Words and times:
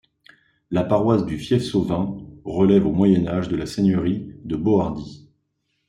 La 0.71 0.83
paroisse 0.83 1.25
du 1.27 1.37
Fief-Sauvin 1.37 2.17
relève 2.43 2.87
au 2.87 2.91
Moyen 2.91 3.27
Âge 3.27 3.49
de 3.49 3.55
la 3.55 3.67
seigneurie 3.67 4.33
de 4.45 4.55
Bohardy. 4.55 5.29